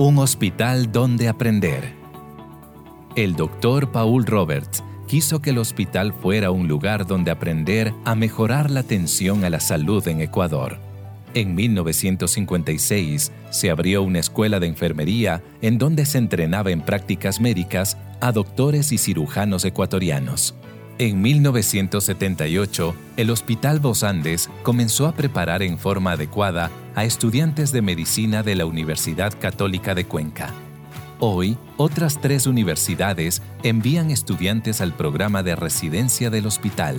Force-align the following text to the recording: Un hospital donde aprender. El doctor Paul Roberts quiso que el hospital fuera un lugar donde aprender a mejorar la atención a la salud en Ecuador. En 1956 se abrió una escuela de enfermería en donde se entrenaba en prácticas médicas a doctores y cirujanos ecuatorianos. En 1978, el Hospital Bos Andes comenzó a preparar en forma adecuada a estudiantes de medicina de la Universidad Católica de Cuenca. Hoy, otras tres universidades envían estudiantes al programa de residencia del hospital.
Un 0.00 0.18
hospital 0.18 0.92
donde 0.92 1.26
aprender. 1.26 1.92
El 3.16 3.34
doctor 3.34 3.90
Paul 3.90 4.26
Roberts 4.26 4.84
quiso 5.08 5.42
que 5.42 5.50
el 5.50 5.58
hospital 5.58 6.12
fuera 6.12 6.52
un 6.52 6.68
lugar 6.68 7.04
donde 7.04 7.32
aprender 7.32 7.92
a 8.04 8.14
mejorar 8.14 8.70
la 8.70 8.78
atención 8.78 9.44
a 9.44 9.50
la 9.50 9.58
salud 9.58 10.06
en 10.06 10.20
Ecuador. 10.20 10.78
En 11.34 11.56
1956 11.56 13.32
se 13.50 13.70
abrió 13.72 14.04
una 14.04 14.20
escuela 14.20 14.60
de 14.60 14.68
enfermería 14.68 15.42
en 15.62 15.78
donde 15.78 16.06
se 16.06 16.18
entrenaba 16.18 16.70
en 16.70 16.82
prácticas 16.82 17.40
médicas 17.40 17.96
a 18.20 18.30
doctores 18.30 18.92
y 18.92 18.98
cirujanos 18.98 19.64
ecuatorianos. 19.64 20.54
En 21.00 21.22
1978, 21.22 22.92
el 23.16 23.30
Hospital 23.30 23.78
Bos 23.78 24.02
Andes 24.02 24.50
comenzó 24.64 25.06
a 25.06 25.12
preparar 25.12 25.62
en 25.62 25.78
forma 25.78 26.10
adecuada 26.12 26.72
a 26.96 27.04
estudiantes 27.04 27.70
de 27.70 27.82
medicina 27.82 28.42
de 28.42 28.56
la 28.56 28.66
Universidad 28.66 29.32
Católica 29.38 29.94
de 29.94 30.06
Cuenca. 30.06 30.52
Hoy, 31.20 31.56
otras 31.76 32.20
tres 32.20 32.48
universidades 32.48 33.42
envían 33.62 34.10
estudiantes 34.10 34.80
al 34.80 34.92
programa 34.92 35.44
de 35.44 35.54
residencia 35.54 36.30
del 36.30 36.46
hospital. 36.46 36.96